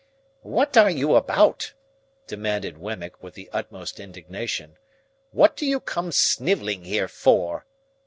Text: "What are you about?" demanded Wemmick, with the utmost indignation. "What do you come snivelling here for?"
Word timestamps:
"What 0.41 0.77
are 0.77 0.89
you 0.89 1.13
about?" 1.15 1.73
demanded 2.25 2.79
Wemmick, 2.79 3.21
with 3.21 3.35
the 3.35 3.51
utmost 3.53 3.99
indignation. 3.99 4.79
"What 5.29 5.55
do 5.55 5.63
you 5.63 5.79
come 5.79 6.11
snivelling 6.11 6.85
here 6.85 7.07
for?" 7.07 7.67